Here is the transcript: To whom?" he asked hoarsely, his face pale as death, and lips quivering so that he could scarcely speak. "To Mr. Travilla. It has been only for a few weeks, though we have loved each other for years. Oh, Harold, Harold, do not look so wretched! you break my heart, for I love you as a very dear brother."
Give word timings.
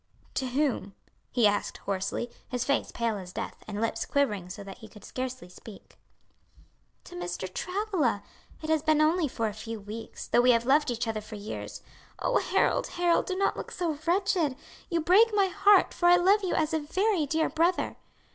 To 0.33 0.47
whom?" 0.47 0.95
he 1.29 1.45
asked 1.45 1.77
hoarsely, 1.77 2.31
his 2.49 2.63
face 2.63 2.91
pale 2.91 3.17
as 3.17 3.31
death, 3.31 3.63
and 3.67 3.79
lips 3.79 4.03
quivering 4.03 4.49
so 4.49 4.63
that 4.63 4.79
he 4.79 4.87
could 4.87 5.05
scarcely 5.05 5.47
speak. 5.47 5.99
"To 7.03 7.15
Mr. 7.15 7.45
Travilla. 7.53 8.23
It 8.63 8.69
has 8.71 8.81
been 8.81 8.99
only 8.99 9.27
for 9.27 9.45
a 9.47 9.53
few 9.53 9.79
weeks, 9.79 10.25
though 10.25 10.41
we 10.41 10.53
have 10.53 10.65
loved 10.65 10.89
each 10.89 11.07
other 11.07 11.21
for 11.21 11.35
years. 11.35 11.83
Oh, 12.17 12.39
Harold, 12.39 12.87
Harold, 12.87 13.27
do 13.27 13.35
not 13.35 13.55
look 13.55 13.69
so 13.69 13.99
wretched! 14.07 14.55
you 14.89 15.01
break 15.01 15.35
my 15.35 15.49
heart, 15.49 15.93
for 15.93 16.07
I 16.09 16.15
love 16.15 16.43
you 16.43 16.55
as 16.55 16.73
a 16.73 16.79
very 16.79 17.27
dear 17.27 17.47
brother." 17.49 17.97